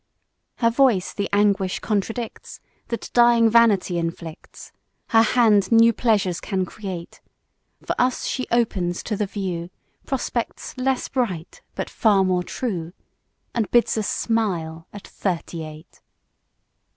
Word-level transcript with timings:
Page 0.57 0.61
41 0.61 0.63
Her 0.63 0.75
voice 0.75 1.13
the 1.13 1.29
anguish 1.31 1.77
contradicts 1.79 2.59
That 2.87 3.11
dying 3.13 3.51
vanity 3.51 3.99
inflicts; 3.99 4.71
Her 5.09 5.21
hand 5.21 5.71
new 5.71 5.93
pleasures 5.93 6.41
can 6.41 6.65
create, 6.65 7.21
For 7.85 7.95
us 7.99 8.25
she 8.25 8.47
opens 8.49 9.03
to 9.03 9.15
the 9.15 9.27
view 9.27 9.69
Prospects 10.07 10.75
less 10.75 11.07
bright 11.07 11.61
but 11.75 11.87
far 11.87 12.23
more 12.23 12.41
true, 12.41 12.93
And 13.53 13.69
bids 13.69 13.95
us 13.95 14.09
smile 14.09 14.87
at 14.91 15.07
Thirty 15.07 15.63
eight. 15.63 16.01